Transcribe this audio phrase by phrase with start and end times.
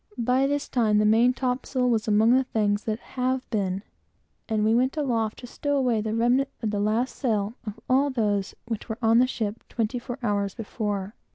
[0.17, 3.83] By this time the main topsail was among the things that have been,
[4.49, 8.09] and we went aloft to stow away the remnant of the last sail of all
[8.09, 11.13] those which were on the ship twenty four hours before.